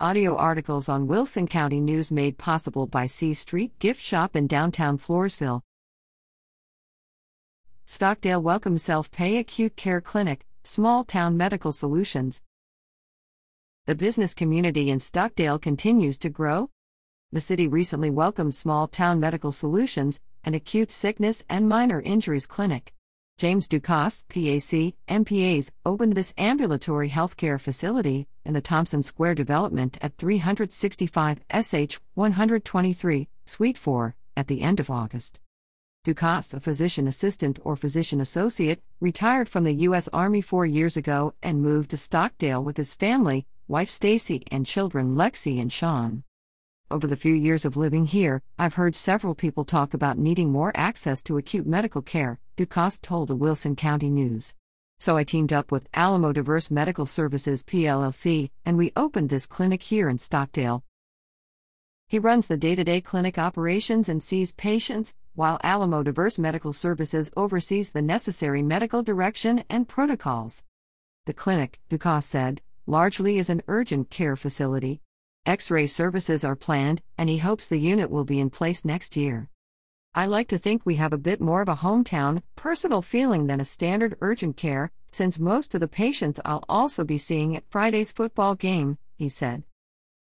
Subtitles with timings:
[0.00, 4.98] Audio articles on Wilson County News made possible by C Street Gift Shop in downtown
[4.98, 5.60] Floresville.
[7.84, 12.42] Stockdale welcomes self pay acute care clinic, small town medical solutions.
[13.86, 16.70] The business community in Stockdale continues to grow.
[17.30, 22.93] The city recently welcomed Small Town Medical Solutions, an acute sickness and minor injuries clinic.
[23.36, 30.16] James Ducasse, PAC, MPAs, opened this ambulatory healthcare facility in the Thompson Square development at
[30.18, 35.40] 365 SH 123, Suite 4, at the end of August.
[36.06, 40.08] Ducasse, a physician assistant or physician associate, retired from the U.S.
[40.12, 45.16] Army four years ago and moved to Stockdale with his family, wife Stacy, and children
[45.16, 46.22] Lexi and Sean.
[46.90, 50.70] Over the few years of living here, I've heard several people talk about needing more
[50.74, 54.54] access to acute medical care, Ducasse told the Wilson County News.
[54.98, 59.82] So I teamed up with Alamo Diverse Medical Services PLLC, and we opened this clinic
[59.82, 60.84] here in Stockdale.
[62.06, 66.74] He runs the day to day clinic operations and sees patients, while Alamo Diverse Medical
[66.74, 70.62] Services oversees the necessary medical direction and protocols.
[71.24, 75.00] The clinic, Ducasse said, largely is an urgent care facility,
[75.46, 79.14] X ray services are planned, and he hopes the unit will be in place next
[79.14, 79.50] year.
[80.14, 83.60] I like to think we have a bit more of a hometown, personal feeling than
[83.60, 88.10] a standard urgent care, since most of the patients I'll also be seeing at Friday's
[88.10, 89.64] football game, he said.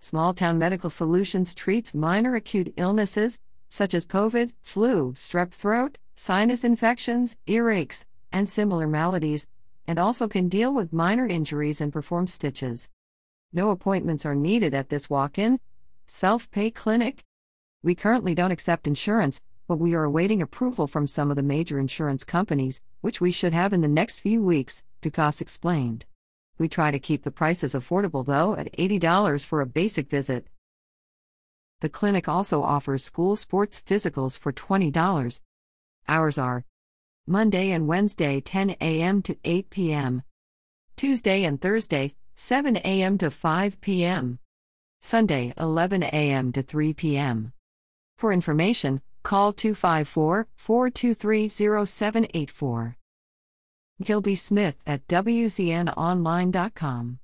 [0.00, 6.62] Small Town Medical Solutions treats minor acute illnesses, such as COVID, flu, strep throat, sinus
[6.62, 9.48] infections, earaches, and similar maladies,
[9.88, 12.88] and also can deal with minor injuries and perform stitches.
[13.52, 15.58] No appointments are needed at this walk in,
[16.06, 17.24] self pay clinic.
[17.82, 21.78] We currently don't accept insurance, but we are awaiting approval from some of the major
[21.78, 26.06] insurance companies, which we should have in the next few weeks, Ducasse explained.
[26.58, 30.46] We try to keep the prices affordable though at $80 for a basic visit.
[31.80, 35.40] The clinic also offers school sports physicals for $20.
[36.06, 36.64] Hours are
[37.26, 39.22] Monday and Wednesday 10 a.m.
[39.22, 40.22] to 8 p.m.
[40.96, 42.12] Tuesday and Thursday
[42.42, 43.18] 7 a.m.
[43.18, 44.38] to 5 p.m.
[45.00, 46.52] Sunday, 11 a.m.
[46.52, 47.52] to 3 p.m.
[48.16, 52.96] For information, call 254 423 0784.
[54.02, 57.19] Gilby Smith at WCNOnline.com.